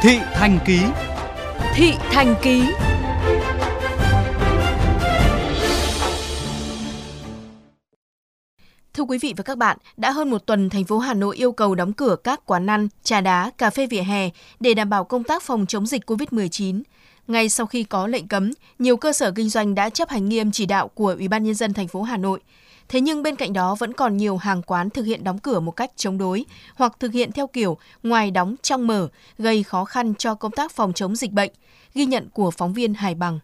Thị 0.00 0.18
Thành 0.34 0.58
Ký. 0.64 0.80
Thị 1.74 1.94
Thành 2.10 2.34
Ký. 2.42 2.87
Thưa 8.98 9.04
quý 9.04 9.18
vị 9.18 9.34
và 9.36 9.42
các 9.42 9.58
bạn, 9.58 9.76
đã 9.96 10.10
hơn 10.10 10.30
một 10.30 10.46
tuần 10.46 10.70
thành 10.70 10.84
phố 10.84 10.98
Hà 10.98 11.14
Nội 11.14 11.36
yêu 11.36 11.52
cầu 11.52 11.74
đóng 11.74 11.92
cửa 11.92 12.16
các 12.24 12.46
quán 12.46 12.70
ăn, 12.70 12.88
trà 13.02 13.20
đá, 13.20 13.50
cà 13.58 13.70
phê 13.70 13.86
vỉa 13.86 14.00
hè 14.00 14.30
để 14.60 14.74
đảm 14.74 14.90
bảo 14.90 15.04
công 15.04 15.24
tác 15.24 15.42
phòng 15.42 15.66
chống 15.66 15.86
dịch 15.86 16.10
COVID-19. 16.10 16.82
Ngay 17.28 17.48
sau 17.48 17.66
khi 17.66 17.84
có 17.84 18.06
lệnh 18.06 18.28
cấm, 18.28 18.50
nhiều 18.78 18.96
cơ 18.96 19.12
sở 19.12 19.30
kinh 19.30 19.48
doanh 19.48 19.74
đã 19.74 19.90
chấp 19.90 20.08
hành 20.08 20.28
nghiêm 20.28 20.50
chỉ 20.50 20.66
đạo 20.66 20.88
của 20.88 21.14
Ủy 21.18 21.28
ban 21.28 21.44
nhân 21.44 21.54
dân 21.54 21.72
thành 21.72 21.88
phố 21.88 22.02
Hà 22.02 22.16
Nội. 22.16 22.40
Thế 22.88 23.00
nhưng 23.00 23.22
bên 23.22 23.36
cạnh 23.36 23.52
đó 23.52 23.74
vẫn 23.74 23.92
còn 23.92 24.16
nhiều 24.16 24.36
hàng 24.36 24.62
quán 24.62 24.90
thực 24.90 25.02
hiện 25.02 25.24
đóng 25.24 25.38
cửa 25.38 25.60
một 25.60 25.70
cách 25.70 25.90
chống 25.96 26.18
đối 26.18 26.44
hoặc 26.74 26.96
thực 27.00 27.12
hiện 27.12 27.32
theo 27.32 27.46
kiểu 27.46 27.78
ngoài 28.02 28.30
đóng 28.30 28.54
trong 28.62 28.86
mở, 28.86 29.08
gây 29.38 29.62
khó 29.62 29.84
khăn 29.84 30.14
cho 30.14 30.34
công 30.34 30.52
tác 30.52 30.72
phòng 30.72 30.92
chống 30.92 31.16
dịch 31.16 31.32
bệnh. 31.32 31.50
Ghi 31.94 32.06
nhận 32.06 32.28
của 32.32 32.50
phóng 32.50 32.72
viên 32.72 32.94
Hải 32.94 33.14
Bằng. 33.14 33.38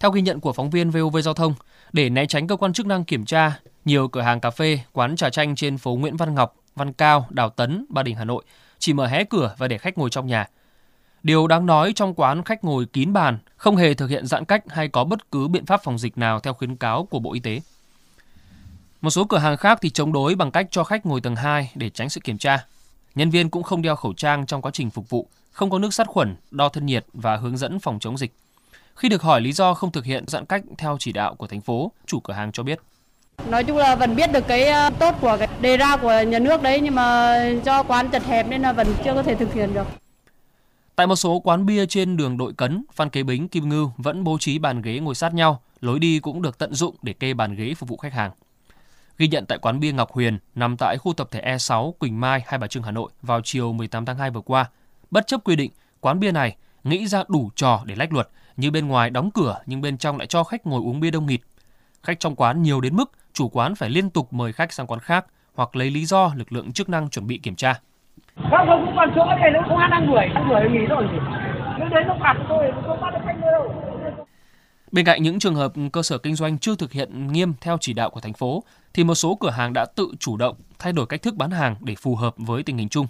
Theo 0.00 0.10
ghi 0.10 0.22
nhận 0.22 0.40
của 0.40 0.52
phóng 0.52 0.70
viên 0.70 0.90
VOV 0.90 1.16
Giao 1.24 1.34
thông, 1.34 1.54
để 1.92 2.10
né 2.10 2.26
tránh 2.26 2.46
cơ 2.46 2.56
quan 2.56 2.72
chức 2.72 2.86
năng 2.86 3.04
kiểm 3.04 3.24
tra, 3.24 3.60
nhiều 3.84 4.08
cửa 4.08 4.20
hàng 4.20 4.40
cà 4.40 4.50
phê, 4.50 4.78
quán 4.92 5.16
trà 5.16 5.30
chanh 5.30 5.56
trên 5.56 5.78
phố 5.78 5.96
Nguyễn 5.96 6.16
Văn 6.16 6.34
Ngọc, 6.34 6.56
Văn 6.76 6.92
Cao, 6.92 7.26
Đào 7.30 7.50
Tấn, 7.50 7.84
Ba 7.88 8.02
Đình, 8.02 8.16
Hà 8.16 8.24
Nội 8.24 8.44
chỉ 8.78 8.92
mở 8.92 9.06
hé 9.06 9.24
cửa 9.24 9.54
và 9.58 9.68
để 9.68 9.78
khách 9.78 9.98
ngồi 9.98 10.10
trong 10.10 10.26
nhà. 10.26 10.46
Điều 11.22 11.46
đáng 11.46 11.66
nói 11.66 11.92
trong 11.92 12.14
quán 12.14 12.42
khách 12.42 12.64
ngồi 12.64 12.86
kín 12.86 13.12
bàn, 13.12 13.38
không 13.56 13.76
hề 13.76 13.94
thực 13.94 14.10
hiện 14.10 14.26
giãn 14.26 14.44
cách 14.44 14.64
hay 14.68 14.88
có 14.88 15.04
bất 15.04 15.30
cứ 15.30 15.48
biện 15.48 15.66
pháp 15.66 15.80
phòng 15.84 15.98
dịch 15.98 16.18
nào 16.18 16.40
theo 16.40 16.54
khuyến 16.54 16.76
cáo 16.76 17.04
của 17.04 17.18
Bộ 17.18 17.32
Y 17.32 17.40
tế. 17.40 17.60
Một 19.00 19.10
số 19.10 19.24
cửa 19.24 19.38
hàng 19.38 19.56
khác 19.56 19.78
thì 19.82 19.90
chống 19.90 20.12
đối 20.12 20.34
bằng 20.34 20.50
cách 20.50 20.66
cho 20.70 20.84
khách 20.84 21.06
ngồi 21.06 21.20
tầng 21.20 21.36
2 21.36 21.70
để 21.74 21.90
tránh 21.90 22.08
sự 22.08 22.20
kiểm 22.24 22.38
tra. 22.38 22.66
Nhân 23.14 23.30
viên 23.30 23.50
cũng 23.50 23.62
không 23.62 23.82
đeo 23.82 23.96
khẩu 23.96 24.12
trang 24.12 24.46
trong 24.46 24.62
quá 24.62 24.70
trình 24.74 24.90
phục 24.90 25.10
vụ, 25.10 25.28
không 25.52 25.70
có 25.70 25.78
nước 25.78 25.94
sát 25.94 26.06
khuẩn, 26.06 26.36
đo 26.50 26.68
thân 26.68 26.86
nhiệt 26.86 27.06
và 27.12 27.36
hướng 27.36 27.56
dẫn 27.56 27.80
phòng 27.80 27.98
chống 28.00 28.18
dịch. 28.18 28.32
Khi 29.00 29.08
được 29.08 29.22
hỏi 29.22 29.40
lý 29.40 29.52
do 29.52 29.74
không 29.74 29.92
thực 29.92 30.04
hiện 30.04 30.24
giãn 30.28 30.44
cách 30.44 30.62
theo 30.78 30.96
chỉ 31.00 31.12
đạo 31.12 31.34
của 31.34 31.46
thành 31.46 31.60
phố, 31.60 31.92
chủ 32.06 32.20
cửa 32.20 32.32
hàng 32.32 32.52
cho 32.52 32.62
biết. 32.62 32.80
Nói 33.48 33.64
chung 33.64 33.76
là 33.76 33.96
vẫn 33.96 34.16
biết 34.16 34.32
được 34.32 34.46
cái 34.48 34.66
ờ, 34.66 34.90
tốt 34.90 35.14
của 35.20 35.36
cái 35.38 35.48
đề 35.60 35.76
ra 35.76 35.96
của 35.96 36.22
nhà 36.26 36.38
nước 36.38 36.62
đấy 36.62 36.80
nhưng 36.80 36.94
mà 36.94 37.38
cho 37.64 37.82
quán 37.82 38.10
chật 38.10 38.24
hẹp 38.24 38.48
nên 38.48 38.62
là 38.62 38.72
vẫn 38.72 38.94
chưa 39.04 39.14
có 39.14 39.22
thể 39.22 39.34
thực 39.34 39.54
hiện 39.54 39.74
được. 39.74 39.86
Tại 40.96 41.06
một 41.06 41.16
số 41.16 41.40
quán 41.40 41.66
bia 41.66 41.86
trên 41.86 42.16
đường 42.16 42.36
Đội 42.36 42.52
Cấn, 42.52 42.84
Phan 42.92 43.10
Kế 43.10 43.22
Bính, 43.22 43.48
Kim 43.48 43.68
Ngưu 43.68 43.92
vẫn 43.96 44.24
bố 44.24 44.38
trí 44.40 44.58
bàn 44.58 44.82
ghế 44.82 44.98
ngồi 44.98 45.14
sát 45.14 45.34
nhau, 45.34 45.62
lối 45.80 45.98
đi 45.98 46.18
cũng 46.18 46.42
được 46.42 46.58
tận 46.58 46.74
dụng 46.74 46.94
để 47.02 47.12
kê 47.12 47.34
bàn 47.34 47.54
ghế 47.54 47.74
phục 47.74 47.88
vụ 47.88 47.96
khách 47.96 48.12
hàng. 48.12 48.30
Ghi 49.18 49.28
nhận 49.28 49.46
tại 49.46 49.58
quán 49.58 49.80
bia 49.80 49.92
Ngọc 49.92 50.12
Huyền 50.12 50.38
nằm 50.54 50.76
tại 50.76 50.98
khu 50.98 51.12
tập 51.12 51.28
thể 51.30 51.56
E6 51.56 51.92
Quỳnh 51.92 52.20
Mai, 52.20 52.42
Hai 52.46 52.58
Bà 52.58 52.66
Trưng, 52.66 52.82
Hà 52.82 52.90
Nội 52.90 53.10
vào 53.22 53.40
chiều 53.44 53.72
18 53.72 54.04
tháng 54.04 54.18
2 54.18 54.30
vừa 54.30 54.40
qua. 54.40 54.70
Bất 55.10 55.26
chấp 55.26 55.40
quy 55.44 55.56
định, 55.56 55.70
quán 56.00 56.20
bia 56.20 56.32
này 56.32 56.56
nghĩ 56.84 57.06
ra 57.06 57.24
đủ 57.28 57.50
trò 57.56 57.82
để 57.84 57.94
lách 57.94 58.12
luật, 58.12 58.28
như 58.60 58.70
bên 58.70 58.88
ngoài 58.88 59.10
đóng 59.10 59.30
cửa 59.30 59.60
nhưng 59.66 59.80
bên 59.80 59.98
trong 59.98 60.18
lại 60.18 60.26
cho 60.26 60.44
khách 60.44 60.66
ngồi 60.66 60.80
uống 60.80 61.00
bia 61.00 61.10
đông 61.10 61.26
nghịt. 61.26 61.40
Khách 62.02 62.20
trong 62.20 62.36
quán 62.36 62.62
nhiều 62.62 62.80
đến 62.80 62.96
mức 62.96 63.12
chủ 63.32 63.48
quán 63.48 63.74
phải 63.74 63.90
liên 63.90 64.10
tục 64.10 64.32
mời 64.32 64.52
khách 64.52 64.72
sang 64.72 64.86
quán 64.86 65.00
khác 65.00 65.26
hoặc 65.54 65.76
lấy 65.76 65.90
lý 65.90 66.04
do 66.04 66.32
lực 66.36 66.52
lượng 66.52 66.72
chức 66.72 66.88
năng 66.88 67.10
chuẩn 67.10 67.26
bị 67.26 67.38
kiểm 67.38 67.56
tra. 67.56 67.80
Không, 68.36 68.66
không, 68.66 68.86
cũng 68.86 68.94
còn 68.96 69.12
chỗ 69.16 69.24
này 69.24 69.50
nó 69.50 69.76
an 69.76 69.90
đang 69.90 70.06
đuổi, 70.06 70.28
đang 70.34 70.48
đuổi 70.48 70.60
nghỉ 70.70 70.86
rồi. 70.86 71.04
Nếu 71.78 71.88
đến 71.88 72.08
nó 72.08 72.16
phạt 72.20 72.34
tôi, 72.48 72.72
không 72.86 73.00
bắt 73.00 73.10
được 73.12 73.20
khách 73.26 73.36
nữa 73.40 73.48
đâu. 73.52 74.26
Bên 74.92 75.04
cạnh 75.04 75.22
những 75.22 75.38
trường 75.38 75.54
hợp 75.54 75.72
cơ 75.92 76.02
sở 76.02 76.18
kinh 76.18 76.34
doanh 76.34 76.58
chưa 76.58 76.76
thực 76.76 76.92
hiện 76.92 77.32
nghiêm 77.32 77.52
theo 77.60 77.76
chỉ 77.80 77.92
đạo 77.92 78.10
của 78.10 78.20
thành 78.20 78.32
phố, 78.32 78.62
thì 78.94 79.04
một 79.04 79.14
số 79.14 79.34
cửa 79.40 79.50
hàng 79.50 79.72
đã 79.72 79.86
tự 79.96 80.12
chủ 80.18 80.36
động 80.36 80.56
thay 80.78 80.92
đổi 80.92 81.06
cách 81.06 81.22
thức 81.22 81.34
bán 81.34 81.50
hàng 81.50 81.76
để 81.80 81.94
phù 81.94 82.16
hợp 82.16 82.34
với 82.36 82.62
tình 82.62 82.78
hình 82.78 82.88
chung. 82.88 83.06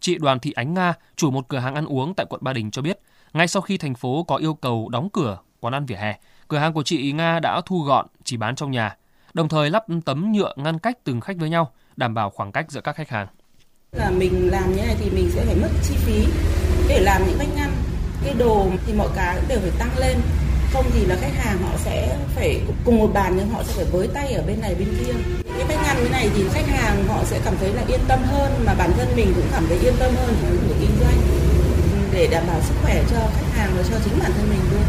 Chị 0.00 0.18
Đoàn 0.18 0.38
Thị 0.38 0.52
Ánh 0.52 0.74
Nga, 0.74 0.94
chủ 1.16 1.30
một 1.30 1.48
cửa 1.48 1.58
hàng 1.58 1.74
ăn 1.74 1.86
uống 1.86 2.14
tại 2.14 2.26
quận 2.30 2.40
Ba 2.44 2.52
Đình 2.52 2.70
cho 2.70 2.82
biết, 2.82 3.00
ngay 3.32 3.48
sau 3.48 3.62
khi 3.62 3.78
thành 3.78 3.94
phố 3.94 4.22
có 4.22 4.36
yêu 4.36 4.54
cầu 4.54 4.88
đóng 4.88 5.08
cửa 5.12 5.38
quán 5.60 5.74
ăn 5.74 5.86
vỉa 5.86 5.96
hè, 5.96 6.18
cửa 6.48 6.58
hàng 6.58 6.72
của 6.72 6.82
chị 6.82 7.12
Nga 7.12 7.40
đã 7.40 7.60
thu 7.66 7.82
gọn 7.82 8.06
chỉ 8.24 8.36
bán 8.36 8.56
trong 8.56 8.70
nhà, 8.70 8.96
đồng 9.34 9.48
thời 9.48 9.70
lắp 9.70 9.84
tấm 10.04 10.32
nhựa 10.32 10.52
ngăn 10.56 10.78
cách 10.78 10.98
từng 11.04 11.20
khách 11.20 11.36
với 11.36 11.50
nhau, 11.50 11.72
đảm 11.96 12.14
bảo 12.14 12.30
khoảng 12.30 12.52
cách 12.52 12.70
giữa 12.70 12.80
các 12.80 12.96
khách 12.96 13.08
hàng. 13.08 13.26
Là 13.92 14.10
mình 14.10 14.50
làm 14.50 14.72
như 14.72 14.82
này 14.82 14.96
thì 14.98 15.10
mình 15.10 15.30
sẽ 15.30 15.44
phải 15.44 15.56
mất 15.56 15.70
chi 15.82 15.94
phí 15.96 16.26
để 16.88 17.00
làm 17.00 17.22
những 17.26 17.38
bánh 17.38 17.56
ngăn, 17.56 17.70
cái 18.24 18.34
đồ 18.38 18.66
thì 18.86 18.92
mọi 18.92 19.08
cái 19.16 19.40
đều 19.48 19.58
phải 19.60 19.72
tăng 19.78 19.98
lên 19.98 20.18
không 20.72 20.84
thì 20.92 21.06
là 21.06 21.16
khách 21.20 21.34
hàng 21.34 21.58
họ 21.62 21.76
sẽ 21.76 22.18
phải 22.34 22.60
cùng 22.84 22.98
một 22.98 23.10
bàn 23.14 23.34
nhưng 23.36 23.48
họ 23.48 23.62
sẽ 23.62 23.74
phải 23.74 23.84
với 23.92 24.08
tay 24.14 24.32
ở 24.32 24.42
bên 24.46 24.60
này 24.60 24.74
bên 24.78 24.88
kia 24.98 25.12
cái 25.58 25.66
bánh 25.68 25.77
ngăn 25.98 26.04
như 26.04 26.10
này 26.10 26.30
thì 26.34 26.44
khách 26.52 26.66
hàng 26.68 27.08
họ 27.08 27.24
sẽ 27.24 27.40
cảm 27.44 27.54
thấy 27.60 27.72
là 27.72 27.84
yên 27.88 28.00
tâm 28.08 28.20
hơn 28.22 28.52
mà 28.66 28.74
bản 28.74 28.90
thân 28.96 29.08
mình 29.16 29.32
cũng 29.34 29.46
cảm 29.52 29.64
thấy 29.68 29.78
yên 29.78 29.94
tâm 29.98 30.14
hơn 30.16 30.34
để 30.68 30.74
kinh 30.80 30.90
doanh 31.00 31.16
để 32.12 32.28
đảm 32.30 32.44
bảo 32.46 32.60
sức 32.62 32.74
khỏe 32.82 33.02
cho 33.10 33.16
khách 33.16 33.58
hàng 33.58 33.70
và 33.76 33.82
cho 33.90 33.96
chính 34.04 34.18
bản 34.18 34.32
thân 34.32 34.50
mình 34.50 34.60
luôn 34.70 34.82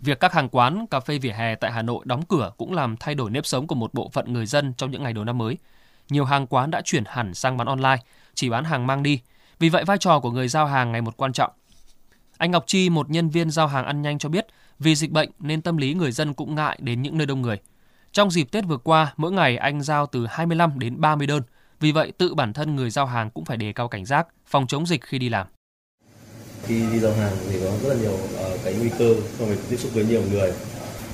Việc 0.00 0.20
các 0.20 0.32
hàng 0.32 0.48
quán, 0.48 0.86
cà 0.86 1.00
phê 1.00 1.18
vỉa 1.18 1.32
hè 1.32 1.54
tại 1.54 1.72
Hà 1.72 1.82
Nội 1.82 2.04
đóng 2.04 2.22
cửa 2.28 2.50
cũng 2.56 2.72
làm 2.72 2.96
thay 2.96 3.14
đổi 3.14 3.30
nếp 3.30 3.46
sống 3.46 3.66
của 3.66 3.74
một 3.74 3.94
bộ 3.94 4.10
phận 4.12 4.32
người 4.32 4.46
dân 4.46 4.74
trong 4.76 4.90
những 4.90 5.02
ngày 5.02 5.12
đầu 5.12 5.24
năm 5.24 5.38
mới. 5.38 5.58
Nhiều 6.08 6.24
hàng 6.24 6.46
quán 6.46 6.70
đã 6.70 6.80
chuyển 6.84 7.04
hẳn 7.06 7.34
sang 7.34 7.56
bán 7.56 7.66
online, 7.66 7.96
chỉ 8.34 8.50
bán 8.50 8.64
hàng 8.64 8.86
mang 8.86 9.02
đi. 9.02 9.20
Vì 9.58 9.68
vậy 9.68 9.84
vai 9.84 9.98
trò 9.98 10.20
của 10.20 10.30
người 10.30 10.48
giao 10.48 10.66
hàng 10.66 10.92
ngày 10.92 11.00
một 11.00 11.16
quan 11.16 11.32
trọng. 11.32 11.50
Anh 12.38 12.50
Ngọc 12.50 12.64
Chi, 12.66 12.90
một 12.90 13.10
nhân 13.10 13.28
viên 13.28 13.50
giao 13.50 13.66
hàng 13.66 13.84
ăn 13.84 14.02
nhanh 14.02 14.18
cho 14.18 14.28
biết, 14.28 14.46
vì 14.78 14.94
dịch 14.94 15.10
bệnh 15.10 15.30
nên 15.38 15.62
tâm 15.62 15.76
lý 15.76 15.94
người 15.94 16.12
dân 16.12 16.34
cũng 16.34 16.54
ngại 16.54 16.78
đến 16.80 17.02
những 17.02 17.18
nơi 17.18 17.26
đông 17.26 17.42
người. 17.42 17.58
Trong 18.16 18.30
dịp 18.30 18.44
Tết 18.50 18.64
vừa 18.66 18.76
qua, 18.76 19.14
mỗi 19.16 19.32
ngày 19.32 19.56
anh 19.56 19.82
giao 19.82 20.06
từ 20.06 20.26
25 20.26 20.78
đến 20.78 21.00
30 21.00 21.26
đơn. 21.26 21.42
Vì 21.80 21.92
vậy, 21.92 22.12
tự 22.18 22.34
bản 22.34 22.52
thân 22.52 22.76
người 22.76 22.90
giao 22.90 23.06
hàng 23.06 23.30
cũng 23.30 23.44
phải 23.44 23.56
đề 23.56 23.72
cao 23.72 23.88
cảnh 23.88 24.04
giác, 24.04 24.26
phòng 24.46 24.66
chống 24.66 24.86
dịch 24.86 25.04
khi 25.04 25.18
đi 25.18 25.28
làm. 25.28 25.46
Khi 26.66 26.82
đi 26.92 26.98
giao 26.98 27.12
hàng 27.12 27.32
thì 27.50 27.60
có 27.64 27.70
rất 27.82 27.88
là 27.88 28.00
nhiều 28.00 28.12
uh, 28.12 28.60
cái 28.64 28.74
nguy 28.74 28.90
cơ 28.98 29.14
khi 29.38 29.44
mình 29.44 29.58
tiếp 29.70 29.76
xúc 29.76 29.90
với 29.94 30.04
nhiều 30.04 30.22
người. 30.30 30.52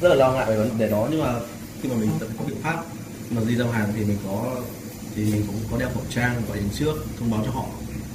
Rất 0.00 0.08
là 0.08 0.14
lo 0.14 0.32
ngại 0.32 0.46
về 0.48 0.56
vấn 0.56 0.78
đề 0.78 0.90
đó 0.90 1.08
nhưng 1.10 1.22
mà 1.22 1.34
khi 1.82 1.88
mà 1.88 1.94
mình 2.00 2.10
có 2.38 2.44
biện 2.46 2.56
pháp 2.62 2.84
mà 3.30 3.42
đi 3.48 3.56
giao 3.56 3.70
hàng 3.70 3.92
thì 3.96 4.04
mình 4.04 4.18
có 4.26 4.56
thì 5.14 5.24
mình 5.24 5.42
cũng 5.46 5.56
có 5.70 5.78
đeo 5.78 5.88
khẩu 5.94 6.02
trang 6.10 6.42
gọi 6.48 6.56
đến 6.56 6.68
trước 6.74 6.94
thông 7.18 7.30
báo 7.30 7.42
cho 7.44 7.50
họ 7.50 7.66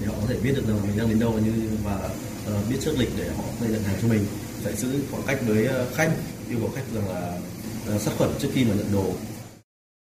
để 0.02 0.08
họ 0.08 0.14
có 0.22 0.28
thể 0.28 0.38
biết 0.44 0.52
được 0.56 0.68
rằng 0.68 0.78
mình 0.88 0.98
đang 0.98 1.10
đến 1.10 1.20
đâu 1.20 1.32
và 1.32 1.40
như 1.40 1.70
và 1.84 2.10
uh, 2.60 2.70
biết 2.70 2.78
trước 2.82 2.94
lịch 2.98 3.10
để 3.18 3.30
họ 3.38 3.44
có 3.44 3.66
thể 3.66 3.68
nhận 3.72 3.84
hàng 3.84 3.96
cho 4.02 4.08
mình 4.08 4.26
phải 4.64 4.74
giữ 4.76 5.02
khoảng 5.12 5.24
cách 5.28 5.40
với 5.48 5.66
ờ, 5.66 5.86
khách 5.96 6.12
yêu 6.50 6.58
cầu 6.60 6.70
khách 6.76 6.84
rằng 6.94 7.10
là 7.10 7.38
Ờ, 7.88 8.00
sát 8.00 8.12
khuẩn 8.18 8.30
trước 8.40 8.50
khi 8.54 8.66
mà 8.66 8.74
nhận 8.76 8.92
đồ. 8.94 9.06